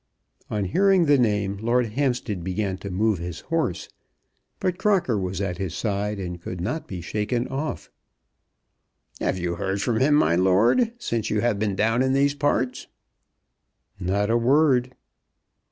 [0.49, 3.87] On hearing the name, Lord Hampstead began to move his horse,
[4.59, 7.91] but Crocker was at his side and could not be shaken off.
[9.19, 12.87] "Have you heard from him, my lord, since you have been down in these parts?"
[13.99, 14.95] "Not a word."